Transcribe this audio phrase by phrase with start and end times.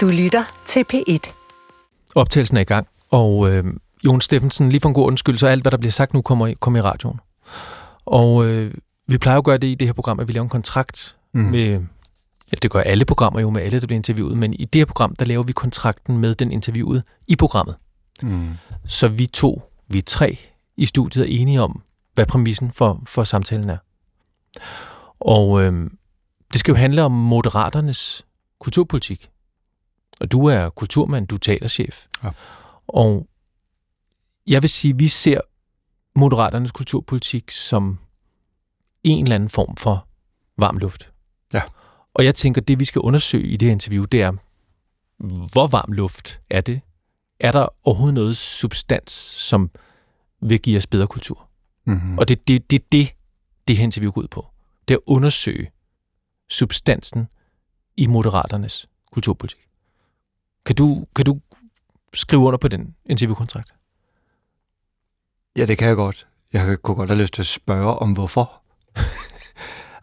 [0.00, 1.32] Du lytter til P1.
[2.14, 3.64] Optagelsen er i gang, og øh,
[4.04, 6.46] Jon Steffensen, lige for en god undskyld, så alt, hvad der bliver sagt nu, kommer
[6.46, 7.20] i, kommer i radioen.
[8.04, 8.74] Og øh,
[9.08, 11.40] vi plejer at gøre det i det her program, at vi laver en kontrakt mm.
[11.40, 11.70] med,
[12.52, 14.86] ja, det gør alle programmer jo med alle, der bliver interviewet, men i det her
[14.86, 17.74] program, der laver vi kontrakten med den interviewede i programmet.
[18.22, 18.50] Mm.
[18.86, 20.38] Så vi to, vi tre
[20.76, 21.82] i studiet er enige om,
[22.14, 23.78] hvad præmissen for, for samtalen er.
[25.20, 25.90] Og øh,
[26.52, 28.26] det skal jo handle om moderaternes
[28.60, 29.30] kulturpolitik.
[30.20, 32.06] Og du er kulturmand, du er teaterchef.
[32.24, 32.30] Ja.
[32.86, 33.28] Og
[34.46, 35.40] jeg vil sige, at vi ser
[36.14, 37.98] moderaternes kulturpolitik som
[39.04, 40.06] en eller anden form for
[40.58, 41.12] varm luft.
[41.54, 41.62] Ja.
[42.14, 44.32] Og jeg tænker, det vi skal undersøge i det her interview, det er,
[45.52, 46.80] hvor varm luft er det?
[47.40, 49.70] Er der overhovedet noget substans, som
[50.42, 51.48] vil give os bedre kultur?
[51.86, 52.18] Mm-hmm.
[52.18, 53.10] Og det er det, det, det,
[53.68, 54.46] det her interview går ud på.
[54.88, 55.70] Det er at undersøge
[56.50, 57.28] substansen
[57.96, 59.69] i moderaternes kulturpolitik.
[60.66, 61.40] Kan du, kan du
[62.14, 63.74] skrive under på den interviewkontrakt?
[65.56, 66.26] Ja, det kan jeg godt.
[66.52, 68.62] Jeg kunne godt have lyst til at spørge om hvorfor.
[68.96, 69.10] altså,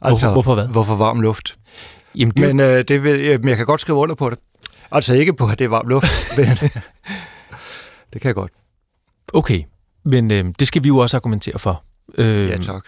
[0.01, 0.67] hvorfor, hvorfor hvad?
[0.67, 1.59] Hvorfor varm luft?
[2.15, 2.55] Jamen, det...
[2.55, 4.39] Men øh, det ved jeg, men jeg kan godt skrive under på det.
[4.91, 6.47] Altså ikke på, at det er varm luft, men
[8.13, 8.51] det kan jeg godt.
[9.33, 9.63] Okay,
[10.05, 11.83] men øh, det skal vi jo også argumentere for.
[12.17, 12.85] Øh, ja, tak.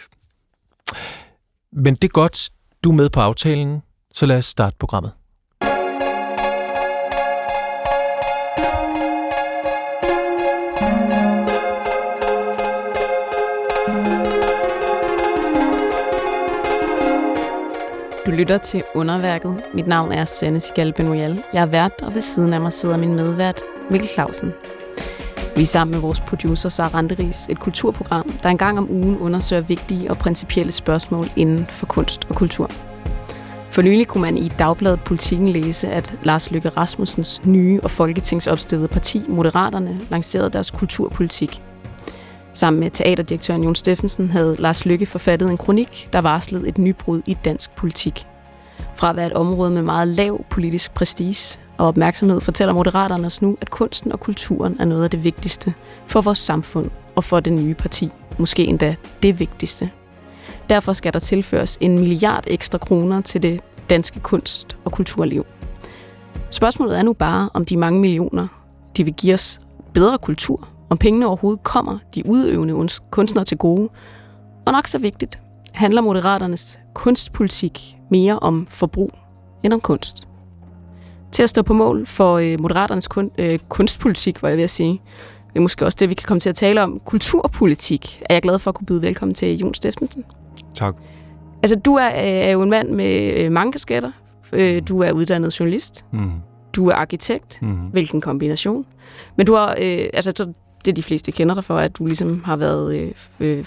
[1.72, 2.50] Men det er godt,
[2.84, 3.81] du er med på aftalen,
[4.14, 5.12] så lad os starte programmet.
[18.25, 19.62] Du lytter til Underværket.
[19.73, 21.44] Mit navn er Sanne Sigal Benoyal.
[21.53, 24.53] Jeg er vært, og ved siden af mig sidder min medvært, Mikkel Clausen.
[25.56, 29.17] Vi er sammen med vores producer Sara Randeris, et kulturprogram, der en gang om ugen
[29.17, 32.70] undersøger vigtige og principielle spørgsmål inden for kunst og kultur.
[33.72, 38.88] For nylig kunne man i Dagbladet Politikken læse, at Lars Løkke Rasmussens nye og folketingsopstillede
[38.88, 41.62] parti, Moderaterne, lancerede deres kulturpolitik.
[42.60, 47.22] Sammen med teaterdirektøren Jon Steffensen havde Lars Lykke forfattet en kronik, der varslede et nybrud
[47.25, 48.25] i dansk politik.
[48.96, 53.42] Fra at være et område med meget lav politisk prestige og opmærksomhed, fortæller Moderaterne os
[53.42, 55.74] nu, at kunsten og kulturen er noget af det vigtigste
[56.08, 58.09] for vores samfund og for det nye parti.
[58.38, 59.90] Måske endda det vigtigste.
[60.69, 65.46] Derfor skal der tilføres en milliard ekstra kroner til det danske kunst- og kulturliv.
[66.50, 68.48] Spørgsmålet er nu bare, om de mange millioner,
[68.98, 69.59] de vil give os
[69.94, 73.89] bedre kultur, om pengene overhovedet kommer de udøvende kunstnere til gode.
[74.66, 75.39] Og nok så vigtigt,
[75.73, 79.11] handler Moderaternes kunstpolitik mere om forbrug
[79.63, 80.27] end om kunst.
[81.31, 84.69] Til at stå på mål for øh, Moderaternes kun, øh, kunstpolitik, var jeg ved at
[84.69, 85.01] sige,
[85.47, 87.00] det er måske også det, vi kan komme til at tale om.
[87.06, 90.25] Kulturpolitik er jeg glad for at kunne byde velkommen til Jon Steffensen.
[90.75, 90.95] Tak.
[91.63, 94.11] Altså, du er, øh, er jo en mand med øh, mange kasketter.
[94.88, 96.06] Du er uddannet journalist.
[96.11, 96.31] Mm.
[96.75, 97.61] Du er arkitekt.
[97.61, 97.75] Mm.
[97.75, 98.85] Hvilken kombination.
[99.35, 100.53] Men du har, øh, altså,
[100.85, 103.66] det de fleste kender dig for, at du ligesom har været øh, øh,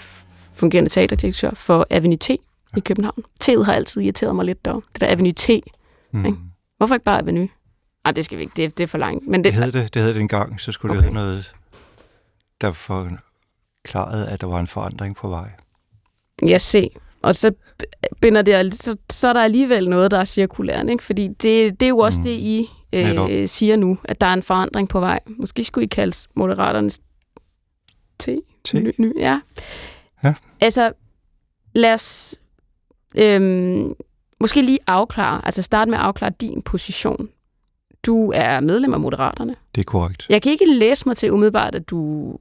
[0.53, 2.29] fungerende teaterdirektør for Avenue T
[2.77, 3.23] i København.
[3.43, 4.73] T'et har altid irriteret mig lidt der.
[4.73, 5.49] Det der Avenue T.
[6.11, 6.25] Mm.
[6.25, 6.37] Ikke?
[6.77, 7.49] Hvorfor ikke bare Avenue?
[8.03, 8.53] Nej, det skal vi ikke.
[8.55, 9.27] Det, det er for langt.
[9.27, 10.97] Men det, det, hedder det, det hedder det en gang, så skulle okay.
[10.97, 11.53] det hedde noget,
[12.61, 15.51] der forklarede, at der var en forandring på vej.
[16.45, 16.89] Ja, se.
[17.21, 17.51] Og så
[18.21, 21.03] binder det, så, så er der alligevel noget, der er cirkulært, ikke?
[21.03, 22.23] Fordi det, det er jo også mm.
[22.23, 25.19] det, I øh, siger nu, at der er en forandring på vej.
[25.27, 26.99] Måske skulle I kaldes Moderaternes
[28.19, 28.29] T.
[28.63, 28.73] T?
[28.73, 29.41] Ny, ny, ja.
[30.23, 30.33] ja.
[30.61, 30.91] Altså,
[31.75, 32.35] lad os
[33.17, 33.93] øhm,
[34.39, 37.29] måske lige afklare, altså starte med at afklare din position.
[38.05, 39.55] Du er medlem af Moderaterne.
[39.75, 40.25] Det er korrekt.
[40.29, 42.37] Jeg kan ikke læse mig til umiddelbart, at du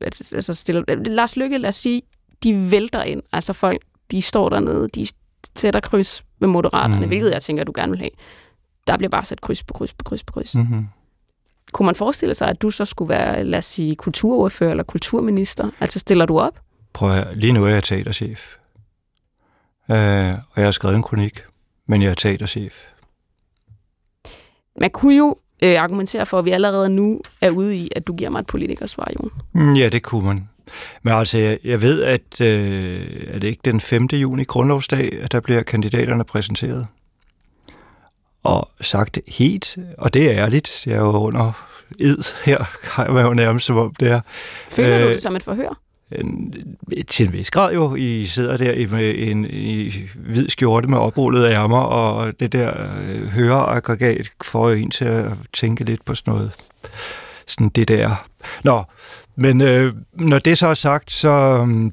[0.00, 0.82] altså, stiller...
[1.04, 2.02] Lars Lykke, lad os sige,
[2.42, 3.22] de vælter ind.
[3.32, 5.06] Altså folk, de står dernede, de
[5.56, 7.06] sætter kryds med Moderaterne, mm.
[7.06, 8.10] hvilket jeg tænker, du gerne vil have
[8.88, 10.54] der bliver bare sat kryds på kryds på kryds på kryds.
[10.54, 10.86] Mm-hmm.
[11.72, 15.70] Kunne man forestille sig, at du så skulle være, lad os sige, kulturordfører eller kulturminister?
[15.80, 16.60] Altså stiller du op?
[16.92, 18.54] Prøv at, lige nu er jeg teaterchef.
[19.88, 21.44] Uh, og jeg har skrevet en kronik,
[21.86, 22.86] men jeg er teaterchef.
[24.80, 28.14] Man kunne jo øh, argumentere for, at vi allerede nu er ude i, at du
[28.14, 29.30] giver mig et politikersvar, Jon.
[29.52, 30.48] Mm, ja, det kunne man.
[31.02, 34.06] Men altså, jeg, jeg ved, at øh, er det ikke den 5.
[34.12, 36.86] juni, grundlovsdag, at der bliver kandidaterne præsenteret?
[38.44, 41.68] Og sagt helt, og det er ærligt, jeg er jo under
[42.00, 44.20] ed her, har jeg jo nærmest som om det er.
[44.70, 45.80] Føler øh, du det som et forhør?
[47.08, 47.94] Til en vis grad jo.
[47.94, 52.72] I sidder der i, med en i hvid skjorte med oprullede ærmer, og det der
[53.00, 56.52] øh, høreaggregat får en til at tænke lidt på sådan noget.
[57.46, 58.26] Sådan det der.
[58.64, 58.84] Nå,
[59.36, 61.90] men øh, når det så er sagt, så, øh,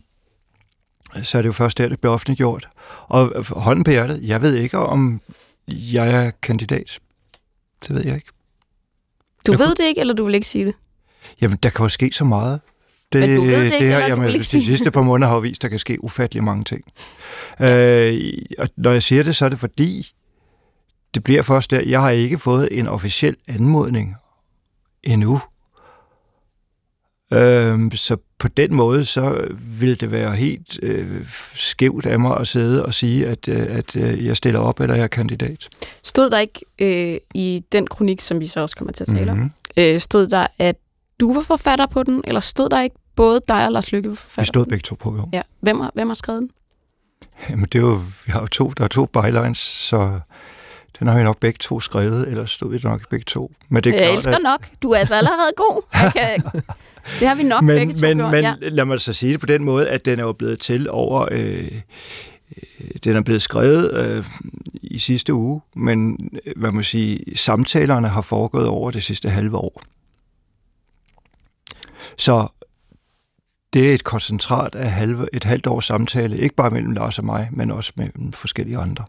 [1.23, 2.67] så er det jo først der, det bliver offentliggjort.
[3.07, 5.21] Og hånden på hjertet, jeg ved ikke, om
[5.67, 6.99] jeg er kandidat
[7.87, 8.27] Det ved jeg ikke.
[9.47, 10.73] Du Jeg ved kunne- det ikke, eller du vil ikke sige det?
[11.41, 12.61] Jamen, der kan jo ske så meget.
[13.13, 14.91] Det, Men du ved det ikke, det her, eller du jamen, vil ikke de sidste
[14.91, 16.83] par måneder har jo vist, at der kan ske ufattelig mange ting.
[17.61, 20.11] Øh, og når jeg siger det, så er det fordi,
[21.15, 24.15] det bliver først der, jeg har ikke fået en officiel anmodning
[25.03, 25.39] endnu.
[27.33, 29.47] Øh, så på den måde, så
[29.79, 33.95] vil det være helt øh, skævt af mig at sidde og sige, at, øh, at
[33.95, 35.67] øh, jeg stiller op, eller jeg er kandidat.
[36.03, 39.31] Stod der ikke øh, i den kronik, som vi så også kommer til at tale
[39.31, 39.51] om, Mhm.
[39.77, 40.75] øh, stod der, at
[41.19, 44.15] du var forfatter på den, eller stod der ikke både dig og Lars Lykke var
[44.15, 45.29] forfatter Vi stod begge to på, jo.
[45.33, 45.41] Ja.
[45.61, 46.49] Hvem har, hvem har skrevet den?
[47.49, 47.93] Jamen, det er jo,
[48.25, 50.19] vi har jo to, der er to bylines, så
[50.99, 53.51] den har vi nok begge to skrevet, ellers stod vi nok begge to.
[53.69, 54.69] Men det er jeg klart, elsker nok.
[54.81, 55.81] Du er altså allerede god.
[56.13, 56.61] Kan,
[57.19, 58.31] det har vi nok men, begge to men, gjort.
[58.31, 58.55] men ja.
[58.61, 61.27] lad mig så sige det på den måde, at den er jo blevet til over...
[61.31, 61.71] Øh,
[62.57, 64.25] øh, den er blevet skrevet øh,
[64.83, 69.57] i sidste uge, men øh, hvad må sige, samtalerne har foregået over det sidste halve
[69.57, 69.81] år.
[72.17, 72.47] Så
[73.73, 77.25] det er et koncentrat af halve, et halvt års samtale, ikke bare mellem Lars og
[77.25, 79.05] mig, men også mellem forskellige andre.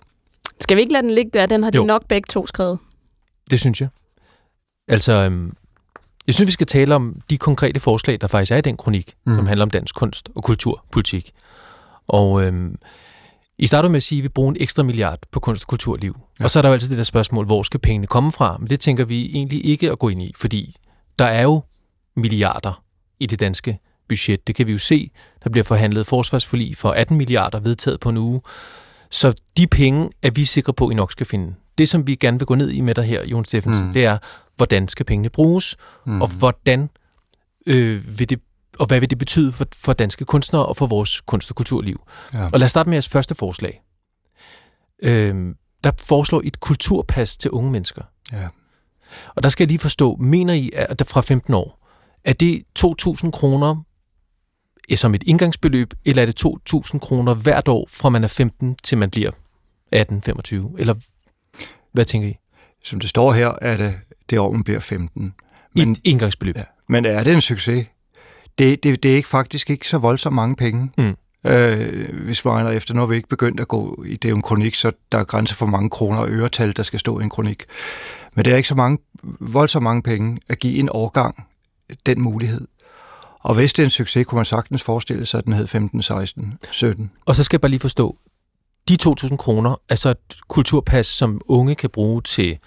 [0.61, 1.47] Skal vi ikke lade den ligge der?
[1.47, 1.85] Den har de Jo.
[1.85, 2.79] nok begge to skrevet.
[3.51, 3.89] Det synes jeg.
[4.89, 5.53] Altså, øhm,
[6.27, 9.15] jeg synes, vi skal tale om de konkrete forslag, der faktisk er i den kronik,
[9.27, 9.37] Mm.
[9.37, 11.31] som handler om dansk kunst og kulturpolitik.
[12.09, 12.77] Og øhm,
[13.59, 16.17] I starter med at sige, at vi bruger en ekstra milliard på kunst- og kulturliv.
[16.41, 16.45] Ja.
[16.45, 18.57] Og så er der jo altid det der spørgsmål, hvor skal pengene komme fra?
[18.59, 20.75] Men det tænker vi egentlig ikke at gå ind i, fordi
[21.19, 21.63] der er jo
[22.17, 22.83] milliarder
[23.21, 23.79] i det danske
[24.09, 24.47] budget.
[24.47, 25.11] Det kan vi jo se.
[25.45, 28.41] Der bliver forhandlet forsvarsforlig for 18 milliarder vedtaget på en uge.
[29.11, 31.55] Så de penge er vi sikre på, at I nok skal finde.
[31.79, 33.93] Det, som vi gerne vil gå ned i med dig her, Jon Steffensen, Mm.
[33.93, 34.19] det er,
[34.57, 35.77] hvordan skal pengene bruges,
[36.07, 36.23] Mm.
[36.23, 36.91] og hvordan
[37.67, 38.41] øh, vil det
[38.79, 42.01] og hvad vil det betyde for, for danske kunstnere og for vores kunst- og kulturliv?
[42.35, 42.45] Ja.
[42.53, 43.83] Og lad os starte med jeres første forslag.
[45.03, 45.55] Øh,
[45.85, 48.03] der foreslår I et kulturpas til unge mennesker.
[48.33, 48.49] Ja.
[49.35, 51.87] Og der skal jeg lige forstå, mener I, at der fra 15 år,
[52.25, 53.77] er det 2.000 kroner
[54.95, 58.99] som et indgangsbeløb, eller er det 2.000 kroner hvert år, fra man er 15 til
[58.99, 59.31] man bliver
[59.95, 60.79] 18-25?
[60.79, 60.95] Eller
[61.93, 62.37] hvad tænker I?
[62.85, 63.95] Som det står her, er det
[64.31, 65.35] det år, man bliver 15.
[65.75, 66.57] Men, et indgangsbeløb.
[66.57, 66.63] Ja.
[66.89, 67.87] Men er det en succes?
[68.59, 70.91] Det, det, det er ikke faktisk ikke så voldsomt mange penge.
[70.99, 71.17] Mm.
[71.47, 74.31] Øh, hvis vi regner efter, nu har vi ikke begyndt at gå i det er
[74.31, 77.21] jo en kronik, så der er grænser for mange kroner og øretal, der skal stå
[77.21, 77.65] i en kronik.
[78.35, 78.99] Men det er ikke så mange,
[79.41, 81.47] voldsomt mange penge at give en årgang
[82.07, 82.69] den mulighed.
[83.47, 86.03] Og hvis det er en succes, kunne man sagtens forestille sig, at den hed 15,
[86.03, 87.11] 16, 17.
[87.27, 88.17] Og så skal jeg bare lige forstå,
[88.89, 92.59] de 2.000 kroner er så et kulturpas, som unge kan bruge til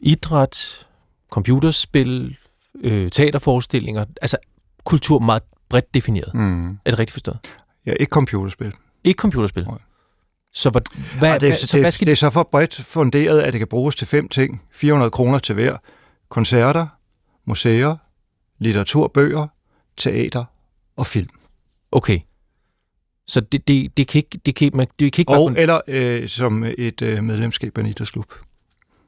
[0.00, 0.86] idræt,
[1.30, 2.36] computerspil,
[2.80, 4.36] øh, teaterforestillinger, altså
[4.84, 6.34] kultur meget bredt defineret.
[6.34, 6.70] Mm.
[6.70, 7.38] Er det rigtigt forstået?
[7.86, 8.72] Ja, ikke computerspil.
[9.04, 9.64] Ikke computerspil.
[9.64, 9.78] Nej.
[10.52, 10.82] Så hvad,
[11.18, 13.40] hvad, Ej, det, hvad, er, så det, hvad skal det er så for bredt funderet,
[13.40, 14.62] at det kan bruges til fem ting.
[14.72, 15.76] 400 kroner til hver.
[16.28, 16.86] Koncerter,
[17.46, 17.96] museer,
[18.62, 19.46] litteratur, bøger,
[19.96, 20.44] teater
[20.96, 21.28] og film.
[21.92, 22.18] Okay.
[23.26, 25.60] Så det, det, det kan ikke, det kan, man, det kan ikke Og bare...
[25.60, 28.32] eller øh, som et øh, medlemskab af en idrætsklub.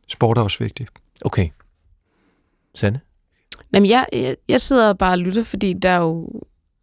[0.09, 0.91] Sport er også vigtigt.
[1.25, 1.49] Okay.
[2.75, 3.01] Sande?
[3.73, 6.31] Jamen, jeg, jeg, jeg sidder bare og lytter, fordi der er jo...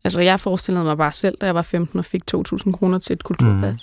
[0.04, 3.14] Altså, jeg forestillede mig bare selv, da jeg var 15 og fik 2.000 kroner til
[3.14, 3.78] et kulturpas.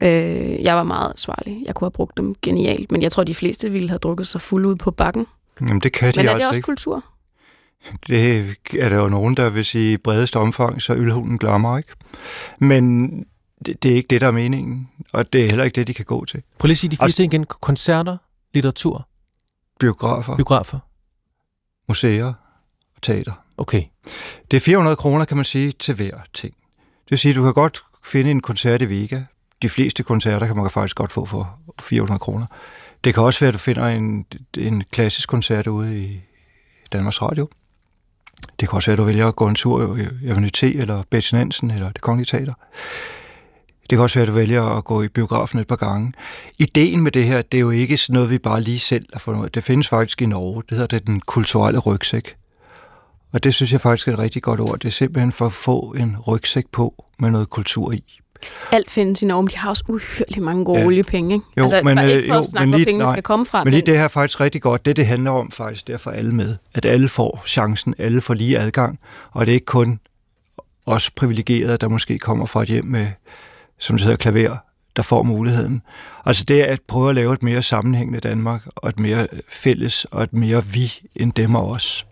[0.00, 0.06] Mm.
[0.06, 1.62] Øh, jeg var meget ansvarlig.
[1.66, 4.40] Jeg kunne have brugt dem genialt, men jeg tror, de fleste ville have drukket sig
[4.40, 5.26] fuld ud på bakken.
[5.60, 6.66] Jamen, det kan de Men er det altså også ikke.
[6.66, 7.04] kultur?
[8.06, 11.92] Det er der jo nogen, der vil sige i bredeste omfang, så ølhunden glammer, ikke?
[12.58, 13.10] Men
[13.66, 14.88] det, det er ikke det, der er meningen.
[15.12, 16.42] Og det er heller ikke det, de kan gå til.
[16.58, 17.44] Prøv lige at sige de fire ting igen.
[17.44, 18.16] Koncerter,
[18.54, 19.08] litteratur,
[19.80, 20.78] Biografer, biografer.
[21.88, 22.26] museer
[22.96, 23.32] og teater.
[23.56, 23.82] Okay.
[24.50, 26.54] Det er 400 kroner, kan man sige, til hver ting.
[27.04, 29.22] Det vil sige, at du kan godt finde en koncert i Vega.
[29.62, 32.46] De fleste koncerter kan man faktisk godt få for 400 kroner.
[33.04, 34.26] Det kan også være, at du finder en,
[34.58, 36.20] en klassisk koncert ude i
[36.92, 37.48] Danmarks Radio.
[38.60, 41.34] Det kan også være, at du vælger at gå en tur i Avenue eller Betty
[41.34, 42.54] Nansen eller Det Kongelige Teater.
[43.90, 46.12] Det kan også være, at du vælger at gå i biografen et par gange.
[46.58, 49.20] Ideen med det her, det er jo ikke sådan noget, vi bare lige selv har
[49.20, 49.50] fundet ud af.
[49.50, 50.62] Det findes faktisk i Norge.
[50.68, 52.36] Det hedder det den kulturelle rygsæk.
[53.32, 54.78] Og det synes jeg faktisk er et rigtig godt ord.
[54.78, 58.21] Det er simpelthen for at få en rygsæk på med noget kultur i.
[58.72, 60.86] Alt findes i Norge, men de har også uhyrligt mange gode Ja.
[60.86, 61.46] oliepenge, ikke?
[61.58, 63.14] Jo, altså, men, bare øh, ikke for jo, at snakke, men hvor lige- pengene nej.
[63.14, 63.64] skal komme fra.
[63.64, 64.84] Men lige det her er faktisk rigtig godt.
[64.86, 66.56] Det, det handler om faktisk, det er for alle med.
[66.74, 68.98] At alle får chancen, alle får lige adgang.
[69.32, 70.00] Og det er ikke kun
[70.86, 73.06] os privilegerede, der måske kommer fra et hjem med,
[73.78, 74.56] som det hedder, klaver,
[74.96, 75.82] der får muligheden.
[76.26, 80.04] Altså det er at prøve at lave et mere sammenhængende Danmark, og et mere fælles,
[80.04, 82.06] og et mere vi end dem og os.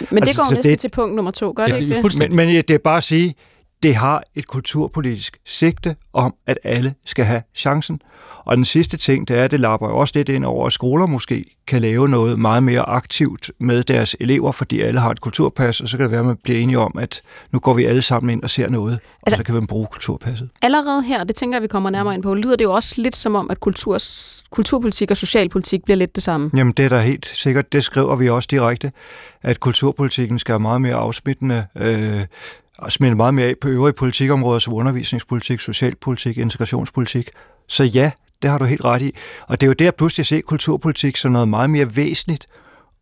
[0.00, 1.94] Men det altså, går så næsten det- til punkt nummer to, gør det Ja, ikke
[2.02, 2.18] det?
[2.18, 3.34] Men, men det er bare at sige,
[3.82, 8.00] det har et kulturpolitisk sigte om, at alle skal have chancen.
[8.44, 11.06] Og den sidste ting, det er, at det lapper også lidt ind over, at skoler
[11.06, 15.80] måske kan lave noget meget mere aktivt med deres elever, fordi alle har et kulturpas,
[15.80, 17.20] og så kan det være, at man bliver enige om, at
[17.52, 19.86] nu går vi alle sammen ind og ser noget, altså, og så kan vi bruge
[19.92, 20.48] kulturpasset.
[20.62, 23.16] Allerede her, det tænker jeg, vi kommer nærmere ind på, lyder det jo også lidt
[23.16, 23.98] som om, at kultur,
[24.50, 26.50] kulturpolitik og socialpolitik bliver lidt det samme.
[26.56, 28.92] Jamen det er da helt sikkert, det skriver vi også direkte,
[29.42, 32.20] at kulturpolitikken skal være meget mere afsmittende, øh,
[32.88, 37.30] smitte meget mere af på øvrige politikområder som undervisningspolitik, socialpolitik, integrationspolitik.
[37.68, 38.10] Så ja,
[38.42, 39.12] det har du helt ret i.
[39.48, 42.46] Og det er jo der pludselig at se kulturpolitik som noget meget mere væsentligt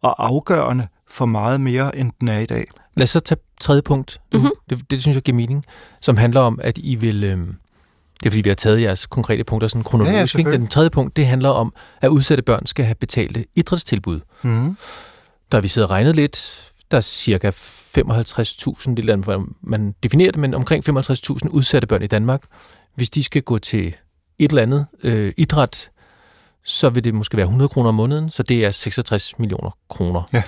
[0.03, 2.67] og afgørende for meget mere, end den er i dag.
[2.97, 4.21] Lad os så tage tredje punkt.
[4.33, 4.51] Mm-hmm.
[4.71, 5.65] Det, det synes jeg giver mening,
[6.01, 7.25] som handler om, at I vil...
[7.25, 7.39] Øh,
[8.21, 10.39] det er fordi, vi har taget jeres konkrete punkter sådan kronologisk.
[10.39, 14.21] Ja, ja, den tredje punkt, det handler om, at udsatte børn skal have betalte idrætstilbud.
[14.43, 14.77] Mm.
[15.53, 16.71] Der har vi siddet og regnet lidt.
[16.91, 17.51] Der er cirka
[17.99, 22.43] 55.000, det er man definerer det, men omkring 55.000 udsatte børn i Danmark.
[22.95, 23.97] Hvis de skal gå til
[24.39, 25.91] et eller andet øh, idræt,
[26.65, 30.23] så vil det måske være 100 kroner om måneden, så det er 66 millioner kroner.
[30.33, 30.43] Ja.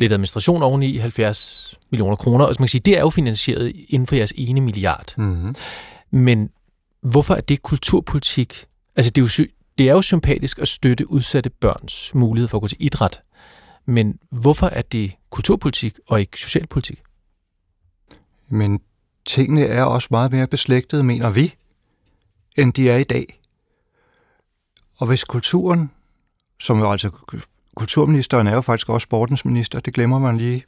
[0.00, 2.44] Lidt administration oveni, 70 millioner kroner.
[2.44, 5.14] Og man kan sige, det er jo finansieret inden for jeres ene milliard.
[5.16, 5.54] Mm-hmm.
[6.10, 6.50] Men
[7.02, 8.64] hvorfor er det kulturpolitik?
[8.96, 9.46] Altså, det er, jo,
[9.78, 13.20] det er jo sympatisk at støtte udsatte børns mulighed for at gå til idræt.
[13.86, 17.02] Men hvorfor er det kulturpolitik og ikke socialpolitik?
[18.48, 18.80] Men
[19.26, 21.54] tingene er også meget mere beslægtede, mener vi
[22.56, 23.40] end de er i dag.
[24.98, 25.90] Og hvis kulturen,
[26.60, 27.10] som jo altså
[27.74, 30.64] kulturministeren er jo faktisk også sportens minister, det glemmer man lige.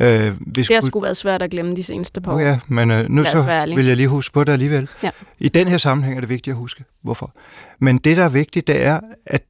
[0.00, 2.38] Øh, hvis det har sgu været svært at glemme de seneste par år.
[2.38, 4.88] Ja, men øh, nu så vil jeg lige huske på det alligevel.
[5.02, 5.10] Ja.
[5.38, 7.34] I den her sammenhæng er det vigtigt at huske, hvorfor.
[7.78, 9.44] Men det, der er vigtigt, det er, at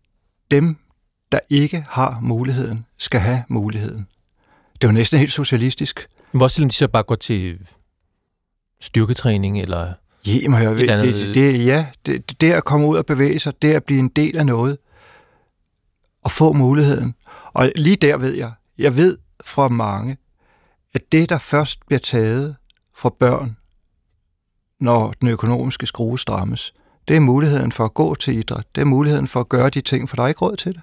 [0.51, 0.77] dem,
[1.33, 4.07] der ikke har muligheden, skal have muligheden.
[4.75, 6.09] Det er jo næsten helt socialistisk.
[6.33, 7.59] Men hvor selvom de så bare går til
[8.81, 9.93] styrketræning eller
[10.27, 13.73] Jamen, jeg ved, det, det, ja, det, det at komme ud og bevæge sig, det
[13.73, 14.79] at blive en del af noget,
[16.23, 17.15] og få muligheden.
[17.53, 20.17] Og lige der ved jeg, jeg ved fra mange,
[20.95, 22.57] at det, der først bliver taget
[22.97, 23.57] fra børn,
[24.81, 26.75] når den økonomiske skrue strammes,
[27.09, 28.67] det er muligheden for at gå til idræt.
[28.75, 30.83] Det er muligheden for at gøre de ting, for der er ikke råd til det.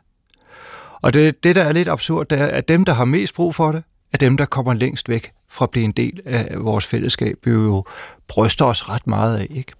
[1.04, 3.56] Og det, det der er lidt absurd, det er, at dem, der har mest brug
[3.56, 3.84] for det,
[4.14, 7.52] er dem, der kommer længst væk fra at blive en del af vores fællesskab, vi
[7.52, 7.84] jo
[8.28, 9.48] bryster os ret meget af.
[9.50, 9.72] Ikke?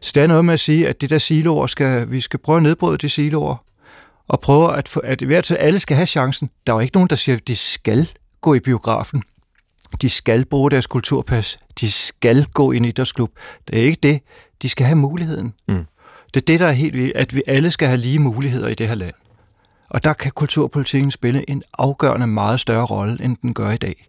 [0.00, 2.56] Så det er noget med at sige, at det der siloer, skal, vi skal prøve
[2.56, 3.64] at nedbryde de siloer,
[4.28, 6.50] og prøve at, at hvert til alle skal have chancen.
[6.66, 9.22] Der er jo ikke nogen, der siger, at de skal gå i biografen.
[10.02, 11.58] De skal bruge deres kulturpas.
[11.80, 13.30] De skal gå i en idrætsklub.
[13.68, 14.20] Det er ikke det.
[14.62, 15.52] De skal have muligheden.
[15.68, 15.84] Mm.
[16.34, 18.74] Det er det, der er helt vildt, at vi alle skal have lige muligheder i
[18.74, 19.14] det her land.
[19.88, 24.08] Og der kan kulturpolitikken spille en afgørende meget større rolle, end den gør i dag.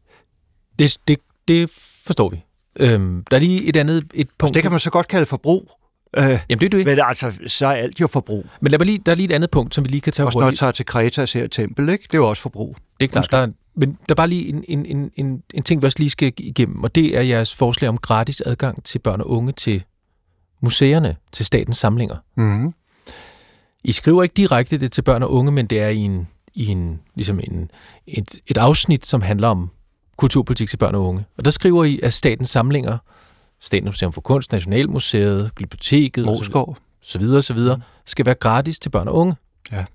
[0.80, 1.18] Det, det,
[1.48, 1.70] det
[2.06, 2.44] forstår vi.
[2.80, 4.56] Øhm, der er lige et andet et punkt.
[4.56, 5.72] Det kan man så godt kalde forbrug.
[6.18, 6.92] Øh, Jamen det er du ikke.
[6.92, 8.46] Men altså, så er alt jo forbrug.
[8.62, 10.26] Men lad mig lige, der er lige et andet punkt, som vi lige kan tage
[10.26, 12.04] Også når jeg tager til Kreta og ser et tempel, ikke?
[12.04, 12.78] det er jo også forbrug.
[13.00, 13.32] Det er klart.
[13.32, 16.00] Der er, men der er bare lige en, en, en, en, en ting, vi også
[16.00, 19.52] lige skal igennem, og det er jeres forslag om gratis adgang til børn og unge
[19.52, 19.84] til
[20.62, 22.16] museerne, til statens samlinger.
[22.38, 22.74] Mm.
[23.84, 26.68] I skriver ikke direkte det til børn og unge, men det er i en, i
[26.68, 27.72] en, ligesom en,
[28.08, 29.70] et, et afsnit, som handler om
[30.18, 31.26] kulturpolitik til børn og unge.
[31.38, 32.98] Og der skriver I, at statens samlinger,
[33.60, 36.78] Statens Museum for Kunst, Nationalmuseet, Biblioteket, Moskov.
[37.02, 39.36] så videre, så videre, skal være gratis til børn og unge.
[39.72, 39.86] Ja.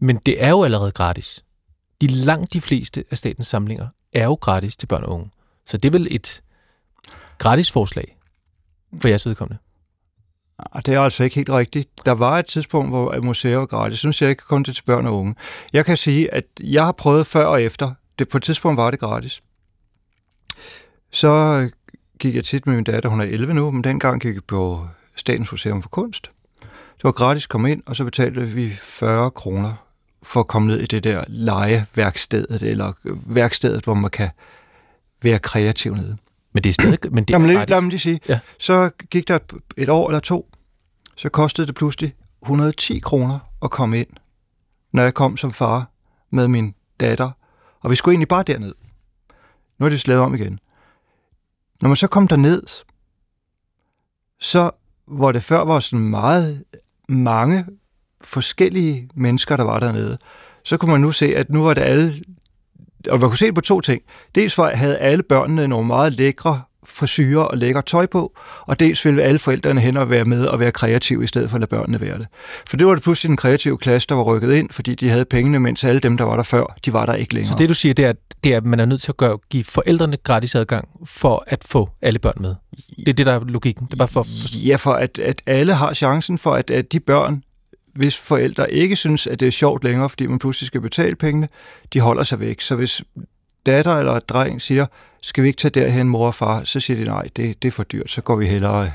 [0.00, 1.44] Men det er jo allerede gratis.
[2.00, 5.30] De langt de fleste af statens samlinger er jo gratis til børn og unge.
[5.66, 6.42] Så det er vel et
[7.38, 8.16] gratis forslag
[9.02, 9.58] for jeres vedkommende?
[10.58, 11.88] Ah, det er altså ikke helt rigtigt.
[12.04, 13.98] Der var et tidspunkt, hvor museer var gratis.
[13.98, 15.34] Synes jeg ikke kun til børn og unge.
[15.72, 17.92] Jeg kan sige, at jeg har prøvet før og efter.
[18.18, 19.42] Det, på et tidspunkt var det gratis.
[21.10, 21.68] Så
[22.18, 24.86] gik jeg tit med min datter, hun er 11 nu, men dengang gik jeg på
[25.16, 26.30] Statens Museum for Kunst.
[26.96, 29.74] Det var gratis at komme ind, og så betalte vi 40 kroner
[30.22, 32.92] for at komme ned i det der legeværkstedet, eller
[33.26, 34.30] værkstedet, hvor man kan
[35.22, 36.16] være kreativ nede.
[36.52, 38.20] Men det er stadig men det er Jamen, lad mig lige sige.
[38.28, 38.40] Ja.
[38.58, 40.50] Så gik der et, et år eller to,
[41.16, 44.08] så kostede det pludselig 110 kroner at komme ind,
[44.92, 45.90] når jeg kom som far
[46.30, 47.30] med min datter.
[47.80, 48.74] Og vi skulle egentlig bare derned.
[49.78, 50.58] Nu er det slaget om igen.
[51.80, 52.62] Når man så kom derned,
[54.40, 54.70] så
[55.06, 56.64] hvor det før var sådan meget
[57.08, 57.66] mange
[58.24, 60.18] forskellige mennesker, der var dernede,
[60.64, 62.24] så kunne man nu se, at nu var det alle
[63.08, 64.02] og man kunne se på to ting.
[64.34, 69.04] Dels var, havde alle børnene nogle meget lækre frisyrer og lækker tøj på, og dels
[69.04, 71.68] vil alle forældrene hen og være med og være kreative, i stedet for at lade
[71.68, 72.26] børnene være det.
[72.66, 75.24] For det var det pludselig en kreativ klasse, der var rykket ind, fordi de havde
[75.24, 77.52] pengene, mens alle dem, der var der før, de var der ikke længere.
[77.52, 78.12] Så det du siger, det er,
[78.44, 81.64] det er at man er nødt til at gøre, give forældrene gratis adgang for at
[81.66, 82.54] få alle børn med.
[82.96, 83.86] Det er det, der er logikken.
[83.86, 84.26] Det er bare for...
[84.66, 87.42] Ja, for at, at alle har chancen for, at, at de børn,
[87.98, 91.48] hvis forældre ikke synes, at det er sjovt længere, fordi man pludselig skal betale pengene,
[91.92, 92.60] de holder sig væk.
[92.60, 93.02] Så hvis
[93.66, 94.86] datter eller dreng siger,
[95.22, 97.72] skal vi ikke tage derhen, mor og far, så siger de nej, det, det er
[97.72, 98.90] for dyrt, så går vi hellere,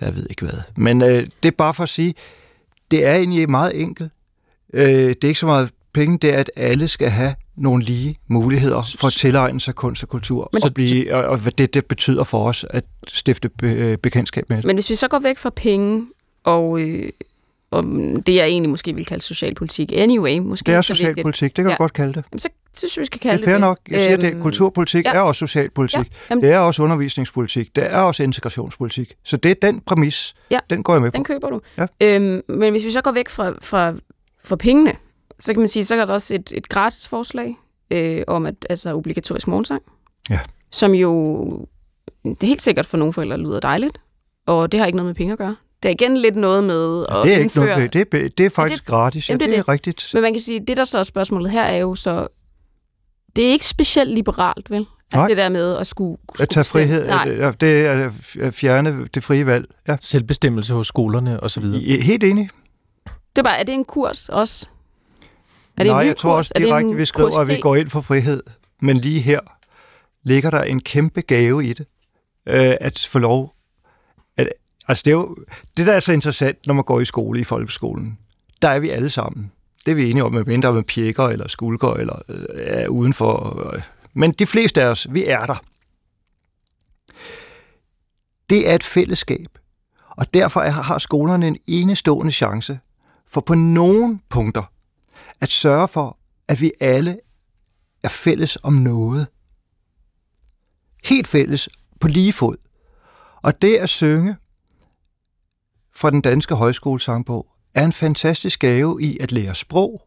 [0.00, 0.58] jeg ved ikke hvad.
[0.76, 2.14] Men øh, det er bare for at sige,
[2.90, 4.12] det er egentlig meget enkelt.
[4.74, 8.16] Øh, det er ikke så meget penge, det er, at alle skal have nogle lige
[8.28, 11.74] muligheder for at tilegne sig kunst og kultur, Men, og, blive, og, og hvad det,
[11.74, 14.64] det betyder for os at stifte be, bekendtskab med det.
[14.64, 16.06] Men hvis vi så går væk fra penge
[16.44, 17.08] og øh,
[17.74, 19.92] om det, jeg egentlig måske vil kalde socialpolitik.
[19.92, 20.66] Anyway, måske.
[20.66, 21.76] Det er socialpolitik, det kan ja.
[21.76, 22.24] du godt kalde det.
[22.32, 23.46] Jamen, så synes vi skal kalde det.
[23.46, 23.78] Det er fair nok.
[23.90, 25.14] Jeg siger, at øhm, kulturpolitik ja.
[25.14, 25.98] er også socialpolitik.
[25.98, 26.04] Ja.
[26.30, 27.76] Jamen, det er også undervisningspolitik.
[27.76, 29.14] Det er også integrationspolitik.
[29.24, 30.58] Så det er den præmis, ja.
[30.70, 31.16] den går jeg med på.
[31.16, 31.60] Den køber du.
[31.78, 31.86] Ja.
[32.00, 33.94] Øhm, men hvis vi så går væk fra, fra,
[34.44, 34.92] fra pengene,
[35.40, 37.56] så kan man sige, så er der også et, et gratis forslag
[37.90, 39.82] øh, om at, altså obligatorisk morgensang.
[40.30, 40.40] Ja.
[40.70, 41.44] Som jo,
[42.24, 43.98] det er helt sikkert for nogle forældre lyder dejligt,
[44.46, 45.56] og det har ikke noget med penge at gøre.
[45.84, 47.64] Det er igen lidt noget med at ja, det er indføre...
[47.64, 49.68] Ikke noget, det, er, det er faktisk ja, det, gratis, ja, det, det er det.
[49.68, 50.10] rigtigt.
[50.14, 52.26] Men man kan sige, det der så er spørgsmålet her er jo så,
[53.36, 54.76] det er ikke specielt liberalt, vel?
[54.78, 55.28] Altså Nej.
[55.28, 56.18] det der med at skulle...
[56.28, 57.50] skulle at tage frihed, Nej.
[57.60, 58.10] det er
[58.40, 59.66] at fjerne det frie valg.
[59.88, 59.96] Ja.
[60.00, 62.00] Selvbestemmelse hos skolerne og så videre.
[62.00, 62.48] Helt enig.
[63.06, 64.66] Det er bare, er det en kurs også?
[65.76, 68.00] Er det Nej, en jeg tror også direkte, vi skriver, at vi går ind for
[68.00, 68.42] frihed.
[68.82, 69.40] Men lige her
[70.22, 71.86] ligger der en kæmpe gave i det,
[72.48, 73.53] øh, at få lov
[74.88, 75.36] Altså det, er jo,
[75.76, 78.18] det, der er så interessant, når man går i skole i folkeskolen,
[78.62, 79.52] der er vi alle sammen.
[79.86, 83.70] Det er vi enige om, med mindre med pjekker eller skulker eller øh, er udenfor.
[83.74, 83.82] Øh.
[84.14, 85.64] Men de fleste af os, vi er der.
[88.50, 89.48] Det er et fællesskab,
[90.10, 92.78] og derfor har skolerne en enestående chance
[93.26, 94.72] for på nogle punkter
[95.40, 97.16] at sørge for, at vi alle
[98.02, 99.26] er fælles om noget.
[101.04, 101.68] Helt fælles
[102.00, 102.56] på lige fod.
[103.42, 104.36] Og det at synge
[105.96, 110.02] fra den danske højskolesangbog er en fantastisk gave i at lære sprog,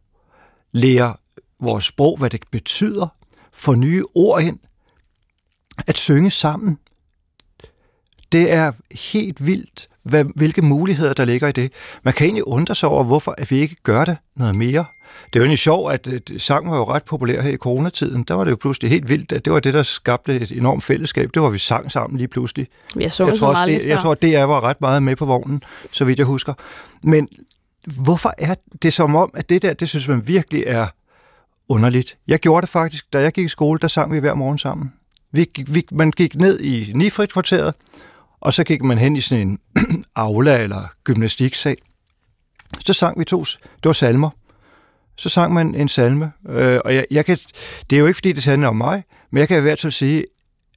[0.72, 1.16] lære
[1.60, 3.08] vores sprog, hvad det betyder,
[3.54, 4.60] få nye ord ind,
[5.88, 6.78] at synge sammen.
[8.32, 8.72] Det er
[9.12, 11.72] helt vildt, hvad, hvilke muligheder der ligger i det.
[12.04, 14.86] Man kan egentlig undre sig over, hvorfor at vi ikke gør det noget mere.
[15.26, 18.24] Det er jo egentlig sjovt, at sang var jo ret populær her i coronatiden.
[18.24, 20.84] Der var det jo pludselig helt vildt, at det var det, der skabte et enormt
[20.84, 21.30] fællesskab.
[21.34, 22.68] Det var, vi sang sammen lige pludselig.
[22.96, 25.26] Jeg, så jeg, tror, også, det, jeg tror, at DR var ret meget med på
[25.26, 26.54] vognen, så vidt jeg husker.
[27.04, 27.28] Men
[28.04, 30.88] hvorfor er det som om, at det der, det synes man virkelig er
[31.70, 32.18] underligt.
[32.28, 34.94] Jeg gjorde det faktisk, da jeg gik i skole, der sang vi hver morgen sammen.
[35.32, 37.74] Vi, vi, man gik ned i Nifrit-kvarteret,
[38.42, 39.60] og så gik man hen i sådan en
[40.16, 41.78] aula eller gymnastiksal.
[42.86, 44.30] Så sang vi to, det var salmer.
[45.16, 47.38] Så sang man en salme, øh, og jeg, jeg kan,
[47.90, 49.92] det er jo ikke fordi, det handler om mig, men jeg kan i hvert fald
[49.92, 50.26] sige,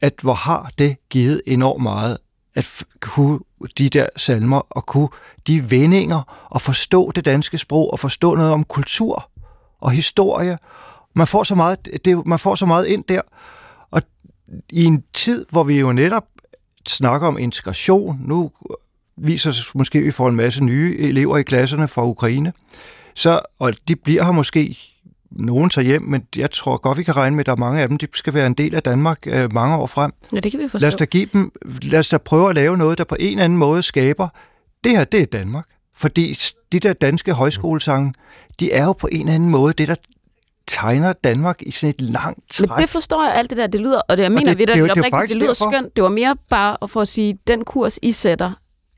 [0.00, 2.18] at hvor har det givet enormt meget,
[2.54, 3.40] at kunne
[3.78, 5.08] de der salmer, og kunne
[5.46, 9.30] de vendinger, og forstå det danske sprog, og forstå noget om kultur
[9.80, 10.58] og historie.
[11.14, 13.20] Man får så meget, det, man får så meget ind der,
[13.90, 14.02] og
[14.70, 16.24] i en tid, hvor vi jo netop
[16.88, 18.20] snakker om integration.
[18.24, 18.50] Nu
[19.16, 22.52] viser sig måske, at vi får en masse nye elever i klasserne fra Ukraine.
[23.14, 24.78] Så, og de bliver her måske
[25.30, 27.82] nogen tager hjem, men jeg tror godt, vi kan regne med, at der er mange
[27.82, 30.12] af dem, de skal være en del af Danmark øh, mange år frem.
[30.32, 30.84] Ja, det kan vi forstå.
[30.84, 33.30] Lad os, da give dem, lad os da prøve at lave noget, der på en
[33.30, 34.28] eller anden måde skaber,
[34.84, 35.64] det her, det er Danmark.
[35.96, 36.38] Fordi
[36.72, 38.14] de der danske højskolesange,
[38.60, 39.94] de er jo på en eller anden måde det, der
[40.70, 42.68] tegner Danmark i sådan et langt træk.
[42.68, 44.68] Men det forstår jeg alt det der, det lyder, og det jeg mener, det, det,
[44.68, 45.70] det, det, det, det, det lyder derfor.
[45.70, 45.96] skønt.
[45.96, 48.52] Det var mere bare for at sige, den kurs, I sætter,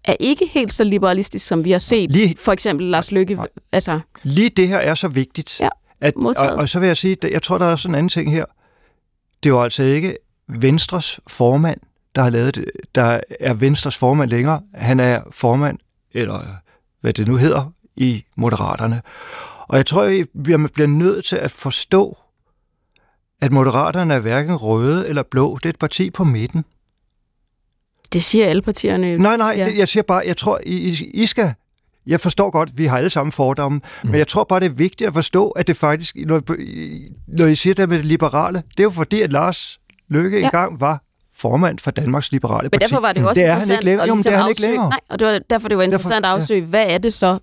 [0.05, 2.11] er ikke helt så liberalistisk, som vi har set.
[2.11, 3.35] Lige, for eksempel Lars Lykke.
[3.35, 4.01] Nej, altså.
[4.23, 5.61] Lige det her er så vigtigt.
[5.61, 5.69] Ja,
[6.01, 8.33] at, og, og så vil jeg sige, jeg tror, der er sådan en anden ting
[8.33, 8.45] her.
[9.43, 10.17] Det er jo altså ikke
[10.49, 11.81] Venstres formand,
[12.17, 14.61] der har lavet det, der er Venstres formand længere.
[14.75, 15.79] Han er formand,
[16.13, 16.41] eller
[17.01, 19.03] hvad det nu hedder, i Moderaterne.
[19.73, 22.19] Og jeg tror, vi bliver nødt til at forstå,
[23.41, 25.57] at Moderaterne er hverken røde eller blå.
[25.57, 26.65] Det er et parti på midten.
[28.13, 29.19] Det siger alle partierne.
[29.19, 29.73] Nej, nej, ja.
[29.77, 31.55] jeg siger bare, jeg tror, I, I skal
[32.07, 34.11] jeg forstår godt, vi har alle sammen fordomme, mm.
[34.11, 36.43] men jeg tror bare, det er vigtigt at forstå, at det faktisk, når,
[37.29, 40.45] når I siger det med det liberale, det er jo fordi, at Lars Løkke ja.
[40.45, 41.03] engang var
[41.35, 42.71] formand for Danmarks Liberale Parti.
[42.73, 44.07] Men derfor var det jo også det er han ikke længere.
[44.07, 44.89] Jo, ligesom det er han ikke længere.
[44.89, 46.67] Nej, og det var, derfor det var interessant derfor, at afsøge, ja.
[46.67, 47.39] hvad er det så,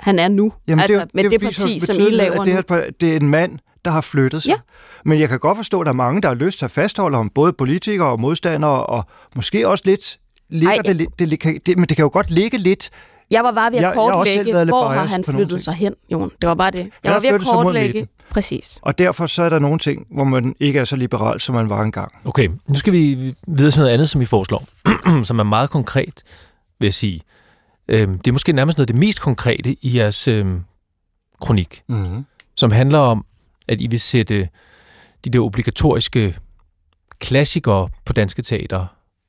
[0.00, 0.52] han er nu?
[0.68, 3.16] Jamen, altså, det, med det, det parti, som I laver at det, her, det er
[3.16, 4.50] en mand, der har flyttet sig.
[4.50, 4.56] Ja.
[5.04, 7.18] Men jeg kan godt forstå, at der er mange, der har lyst til at fastholde
[7.18, 9.04] om både politikere og modstandere, og
[9.36, 10.18] måske også lidt...
[10.50, 12.90] Ligger Ej, det, lidt- det, det, det, men det kan jo godt ligge lidt...
[13.30, 15.94] Jeg var bare ved at Jeg- jeg kortlægge, lidt hvor har han flyttet sig hen,
[16.12, 16.30] Jon.
[16.40, 16.78] Det var bare det.
[17.04, 18.08] Jeg har var ved at kortlægge.
[18.30, 18.78] Præcis.
[18.82, 21.68] Og derfor så er der nogle ting, hvor man ikke er så liberal, som man
[21.68, 22.12] var engang.
[22.24, 24.64] Okay, nu skal vi videre til noget andet, som vi foreslår,
[25.24, 26.22] som er meget konkret,
[26.78, 27.20] vil jeg sige.
[27.90, 30.64] Øhm, det er måske nærmest noget af det mest konkrete i jeres øhm,
[31.40, 32.24] kronik, Mm-hmm.
[32.54, 33.24] som handler om,
[33.68, 34.48] at I vil sætte
[35.24, 36.36] de der obligatoriske
[37.18, 38.86] klassikere på danske teater,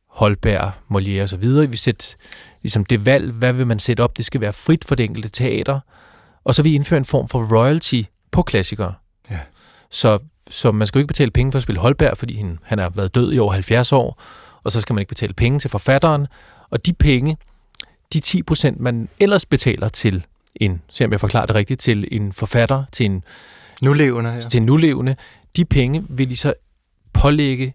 [0.10, 2.06] Holberg, Molière osv., I vil sætte
[2.62, 5.30] ligesom det valg, hvad vil man sætte op, det skal være frit for det enkelte
[5.30, 5.80] teater,
[6.44, 8.94] og så vil I indføre en form for royalty på klassikere.
[9.32, 9.40] Ja.
[9.90, 10.20] Så,
[10.50, 12.90] så man skal jo ikke betale penge for at spille Holberg, fordi han, han har
[12.90, 14.22] været død i over 70 år,
[14.64, 16.28] og så skal man ikke betale penge til forfatteren,
[16.70, 17.38] og de penge,
[18.14, 22.08] de 10 procent, man ellers betaler til en, se om jeg forklarer det rigtigt, til
[22.12, 23.24] en forfatter, til en,
[23.82, 24.40] Nu levende her.
[24.40, 25.16] til en nulevende,
[25.56, 26.54] de penge vil I så
[27.14, 27.74] pålægge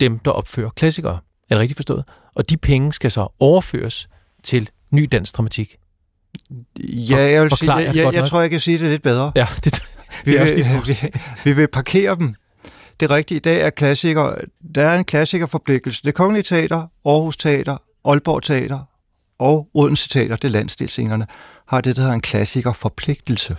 [0.00, 1.18] dem, der opfører klassikere.
[1.50, 2.04] Er det rigtigt forstået?
[2.34, 4.08] Og de penge skal så overføres
[4.42, 5.76] til ny dansk dramatik.
[6.78, 9.32] Ja, jeg vil sige, jeg jeg, jeg, tror, jeg kan sige det lidt bedre.
[9.34, 9.82] Ja, det,
[10.24, 11.10] Vi det er også vil, dit vi,
[11.44, 12.34] vi vil parkere dem.
[13.00, 14.36] Det rigtige i dag er klassikere.
[14.74, 16.02] Der er en klassikerforpligtelse.
[16.04, 18.78] Det Kongelige Teater, Aarhus Teater, Aalborg Teater
[19.38, 21.26] og Odense Teater, det er landsdelsscenerne,
[21.66, 23.56] har det, der hedder en klassikerforpligtelse.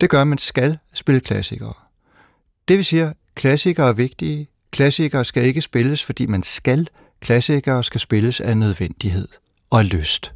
[0.00, 1.74] Det gør, at man skal spille klassikere.
[2.68, 4.48] Det vil sige, at klassikere er vigtige.
[4.70, 6.88] Klassikere skal ikke spilles, fordi man skal.
[7.20, 9.28] Klassikere skal spilles af nødvendighed
[9.70, 10.34] og af lyst.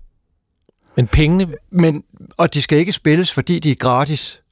[0.97, 2.05] Men pengene, Men,
[2.37, 4.43] og de skal ikke spilles, fordi de er gratis.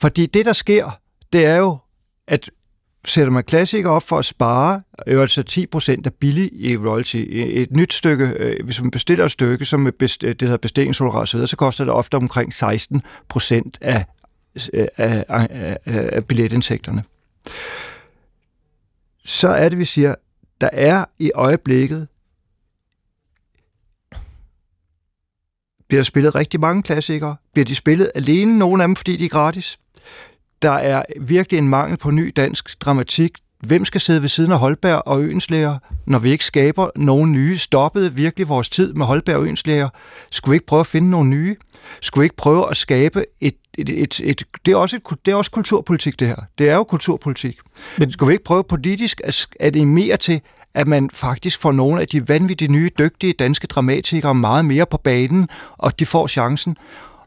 [0.00, 1.00] Fordi det, der sker,
[1.32, 1.78] det er jo,
[2.26, 2.50] at
[3.04, 7.24] sætter man klassikere op for at spare, øh, altså 10% er billig i royalty.
[7.30, 10.56] Et nyt stykke, øh, hvis man bestiller et stykke, som er best, øh, det hedder
[10.56, 14.04] bestillingshonorar osv., så koster det ofte omkring 16% af,
[14.72, 15.48] øh, af, af,
[15.84, 17.02] af, af billetindtægterne.
[19.24, 20.14] Så er det, vi siger,
[20.60, 22.08] der er i øjeblikket
[25.88, 27.36] bliver der spillet rigtig mange klassikere.
[27.52, 29.78] Bliver de spillet alene, nogle af dem, fordi de er gratis?
[30.62, 33.30] Der er virkelig en mangel på ny dansk dramatik.
[33.66, 37.56] Hvem skal sidde ved siden af Holberg og Øenslæger, når vi ikke skaber nogen nye?
[37.56, 39.88] Stoppede virkelig vores tid med Holberg og Øenslæger?
[40.30, 41.56] Skulle vi ikke prøve at finde nogle nye?
[42.00, 43.54] Skulle vi ikke prøve at skabe et...
[43.78, 46.36] et, et, et det, er også et, det er også kulturpolitik, det her.
[46.58, 47.58] Det er jo kulturpolitik.
[47.98, 50.40] Men skulle vi ikke prøve politisk at animere til,
[50.74, 54.96] at man faktisk får nogle af de vanvittige nye, dygtige danske dramatikere meget mere på
[55.04, 56.76] banen, og de får chancen.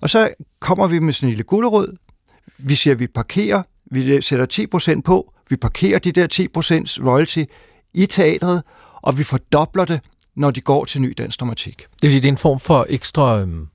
[0.01, 1.95] Og så kommer vi med sådan en lille gulderød.
[2.57, 6.27] Vi siger, at vi parkerer, vi sætter 10% på, vi parkerer de der
[7.01, 7.43] 10% royalty
[7.93, 8.63] i teatret,
[9.01, 9.99] og vi fordobler det,
[10.35, 11.77] når de går til ny dansk dramatik.
[11.77, 13.67] det vil sige, det er en form for ekstra øhm,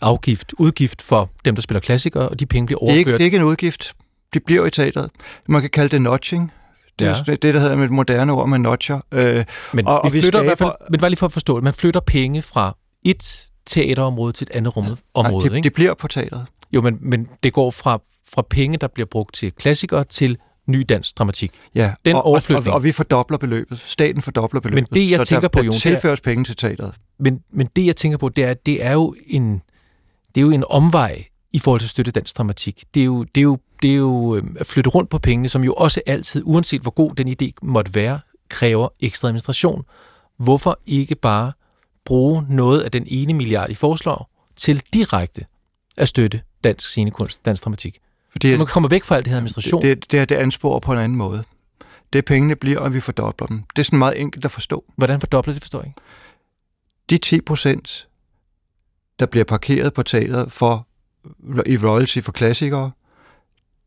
[0.00, 3.18] afgift, udgift for dem, der spiller klassikere, og de penge bliver Det er, ikke, overført.
[3.18, 3.94] det er ikke en udgift.
[4.34, 5.10] De bliver i teatret.
[5.48, 6.52] Man kan kalde det notching.
[6.98, 7.32] Det er Ja.
[7.32, 9.00] det, der hedder med et moderne ord, man notcher.
[9.14, 11.26] Øh, men, og- og, vi vi flytter i hvert fald, skaber- men bare lige for
[11.26, 15.50] at forstå det, man flytter penge fra et teaterområde til et andet rum, område, nej,
[15.52, 15.68] de, ikke?
[15.68, 16.46] de bliver på teatret.
[16.72, 17.98] Jo, men, men det går fra,
[18.34, 21.50] fra penge, der bliver brugt til klassikere, til ny dansk dramatik.
[21.74, 22.68] Ja, Den og, og, overflytning.
[22.68, 23.80] og, og vi fordobler beløbet.
[23.86, 24.94] Staten fordobler beløbet.
[24.94, 26.94] det, jeg så tænker der på, Jon, det er- tilføres penge til teatret.
[27.18, 29.62] Men, men det, jeg tænker på, det er, det er jo en,
[30.34, 32.84] det er jo en omvej i forhold til at støtte dansk dramatik.
[32.94, 35.48] Det er jo, det er jo, det er jo øhm, at flytte rundt på pengene,
[35.48, 39.84] som jo også altid, uanset hvor god den idé måtte være, kræver ekstra administration.
[40.38, 41.52] Hvorfor ikke bare
[42.04, 45.44] bruge noget af den ene milliard, I foreslår, til direkte
[45.98, 47.98] at støtte dansk scenekunst, dansk dramatik?
[48.30, 49.82] Fordi Man kommer væk fra alt det her administration.
[49.82, 51.44] det, det, det er det ansporer på en anden måde.
[52.12, 53.62] Det pengene bliver, og vi fordobler dem.
[53.76, 54.84] Det er sådan meget enkelt at forstå.
[54.96, 56.00] Hvordan fordobler det, forstår jeg ikke?
[57.10, 58.08] De 10 procent,
[59.18, 60.86] der bliver parkeret på teatret for,
[61.66, 62.90] i royalty for klassikere,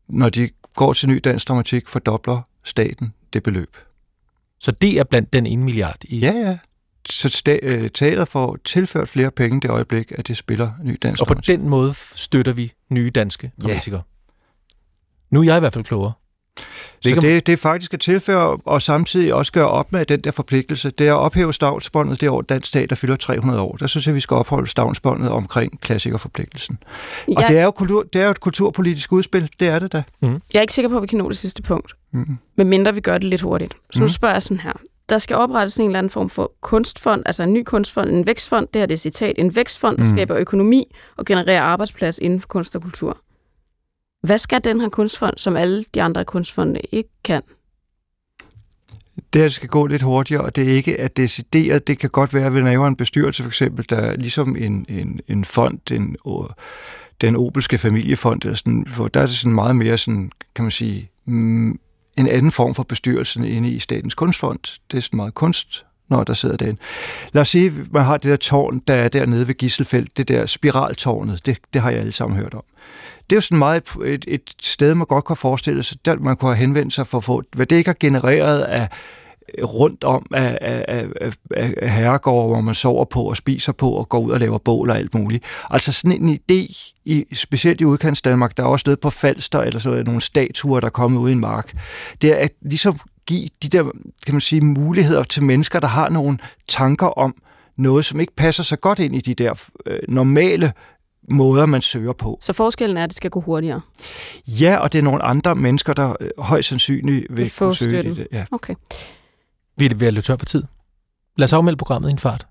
[0.08, 3.76] når de går til ny dansk dramatik, fordobler staten det beløb.
[4.60, 6.04] Så det er blandt den ene milliard.
[6.04, 6.58] I, Ja, ja.
[7.10, 11.20] Så sta- øh, teatret får tilført flere penge det øjeblik, at det spiller ny dansk
[11.20, 11.58] Og på dramatik.
[11.58, 14.02] den måde støtter vi nye danske dramatikere.
[15.30, 16.12] Nu er jeg i hvert fald klogere.
[17.00, 20.04] Så ikke, om- det, det er faktisk at tilføre og samtidig også gøre op med
[20.04, 20.90] den der forpligtelse.
[20.90, 23.76] Det er at ophæve stavnsbåndet det år, Dansk Teater fylder 300 år.
[23.76, 26.78] Der synes jeg, vi skal opholde stavnsbåndet omkring klassikerforpligtelsen.
[27.28, 29.50] Og Jeg, det er, jo kultur, det er jo et kulturpolitisk udspil.
[29.60, 30.02] Det er det da.
[30.22, 31.92] jeg er ikke sikker på, at vi kan nå det sidste punkt.
[32.12, 32.38] Mm.
[32.56, 33.74] medmindre vi gør det lidt hurtigt.
[33.92, 34.08] Så nu Mhm.
[34.12, 34.72] spørger jeg sådan her.
[35.12, 38.68] Der skal oprettes en eller anden form for kunstfond, altså en ny kunstfond, en vækstfond,
[38.74, 40.12] det her det er citat, en vækstfond, der Mhm.
[40.12, 43.18] skaber økonomi og genererer arbejdsplads inden for kunst og kultur.
[44.22, 47.42] Hvad skal den her kunstfond, som alle de andre kunstfonde ikke kan?
[49.32, 51.86] Det her skal gå lidt hurtigere, og det er ikke at decideret.
[51.86, 54.86] Det kan godt være, at vi laver en bestyrelse for eksempel, der er ligesom en,
[54.88, 56.16] en, en fond, en,
[57.20, 60.70] den Obelske familiefond, eller sådan, hvor der er det sådan meget mere sådan, kan man
[60.70, 61.78] sige, mm,
[62.18, 64.80] en anden form for bestyrelsen inde i Statens Kunstfond.
[64.90, 66.80] Det er sådan meget kunst, når der sidder derinde.
[67.32, 70.46] Lad os sige, man har det der tårn, der er dernede ved Gisselfeldt, det der
[70.46, 72.64] spiraltårnet, det, det har jeg alle sammen hørt om.
[73.30, 76.36] Det er jo sådan meget et, et sted, man godt kan forestille sig, der man
[76.36, 78.88] kunne have henvendt sig for at få, hvad det ikke har genereret af
[79.62, 81.32] rundt om af, af, af,
[81.76, 84.90] af herregårde, hvor man sover på og spiser på og går ud og laver bål
[84.90, 85.44] og alt muligt.
[85.70, 89.60] Altså sådan en idé, i, specielt i udkants Danmark, der er også noget på Falster,
[89.60, 91.72] eller så er nogle statuer, der er kommet ud i en mark.
[92.22, 93.82] Det er at ligesom give de der,
[94.26, 96.38] kan man sige, muligheder til mennesker, der har nogle
[96.68, 97.34] tanker om
[97.78, 100.72] noget, som ikke passer så godt ind i de der øh, normale
[101.30, 102.38] måder, man søger på.
[102.40, 103.80] Så forskellen er, at det skal gå hurtigere?
[104.46, 108.02] Ja, og det er nogle andre mennesker, der øh, højst sandsynligt vil, vil kunne søge
[108.02, 108.26] det.
[108.32, 108.44] Ja.
[108.52, 108.74] Okay.
[109.82, 110.62] Vi er ved at løbe tør for tid.
[111.36, 112.46] Lad os afmelde programmet i en fart.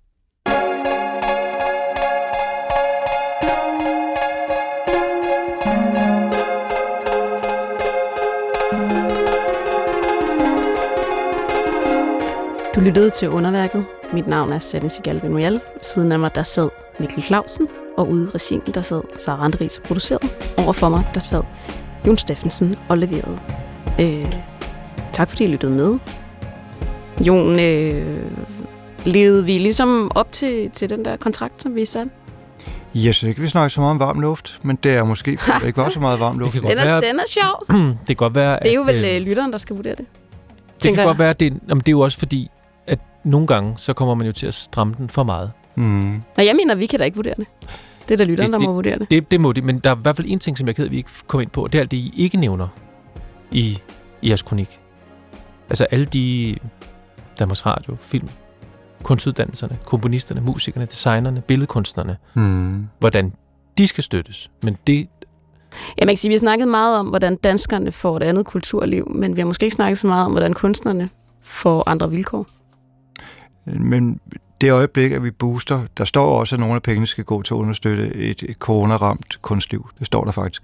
[12.76, 13.86] Du lyttede til Underværket.
[14.14, 15.62] Mit navn er Sanne Sigal Benuel.
[15.82, 17.68] Siden af mig, der sad Mikkel Clausen,
[17.98, 20.28] og ude i regien, der sad Sara Andries og producerede.
[20.58, 21.44] Overfor mig, der sad
[22.08, 23.40] Jon Steffensen og leverede.
[24.00, 24.36] Øh,
[25.14, 26.00] tak fordi I lyttede med.
[27.20, 28.18] Jon, øh,
[29.06, 32.12] levede vi ligesom op til, til den der kontrakt, som vi satte?
[32.96, 35.68] Jeg synes ikke, vi snakker så meget om varm luft, men det er måske det
[35.68, 36.54] ikke var så meget varm luft.
[36.54, 37.78] Det kan Den er, være, den er sjov.
[38.00, 39.96] det kan godt være, Det er jo at, vel øh, øh, lytteren, der skal vurdere
[39.96, 40.06] det.
[40.84, 41.06] det kan jeg.
[41.06, 42.50] godt være, at det, jamen, det er jo også fordi,
[42.88, 45.52] at nogle gange, så kommer man jo til at stramme den for meget.
[45.76, 45.84] Mm.
[46.38, 47.46] Nej, jeg mener, vi kan da ikke vurdere det.
[48.08, 49.12] Det er da lytteren, Det- der må vurdere det.
[49.12, 50.76] Det, det må det, men der er i hvert fald en ting, som jeg er
[50.76, 52.38] ked af, at vi ikke kom ind på, og det er alt det, I ikke
[52.38, 52.68] nævner
[53.52, 53.78] i,
[54.22, 54.80] i jeres kronik.
[55.70, 56.56] Altså alle de
[57.42, 58.30] Danmarks Radio, film,
[59.04, 62.88] kunstuddannelserne, komponisterne, musikerne, designerne, billedkunstnerne, Mm.
[63.00, 63.34] hvordan
[63.78, 64.52] de skal støttes.
[64.64, 65.08] Men det,
[65.98, 69.12] Ja, man kan sige, vi har snakket meget om, hvordan danskerne får et andet kulturliv,
[69.16, 71.10] men vi har måske ikke snakket så meget om, hvordan kunstnerne
[71.42, 72.48] får andre vilkår.
[73.66, 74.20] Men
[74.62, 77.54] det øjeblik, at vi booster, der står også, at nogle af pengene skal gå til
[77.54, 79.90] at understøtte et, et coronaramt kunstliv.
[80.00, 80.64] Det står der faktisk.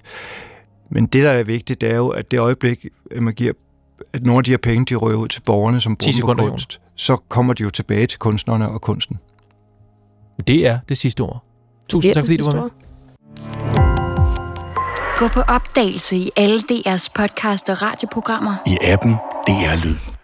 [0.89, 3.53] Men det, der er vigtigt, det er jo, at det øjeblik, at man giver
[4.13, 6.41] at nogle af de her penge, de rører ud til borgerne, som 10 bruger på
[6.41, 9.19] kunst, så kommer de jo tilbage til kunstnerne og kunsten.
[10.47, 11.43] det er det sidste ord.
[11.89, 12.61] Tusind tak, fordi du var med.
[12.61, 12.71] ord.
[15.17, 18.55] Gå på opdagelse i alle DR's podcast og radioprogrammer.
[18.65, 19.11] i appen
[19.47, 20.16] DR Lyd.